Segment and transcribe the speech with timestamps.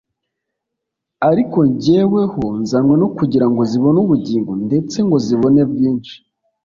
[1.29, 6.15] ariko jyeweho nzanywe no kugira ngo zibone ubugingo ndetse ngo zibone bwinshi."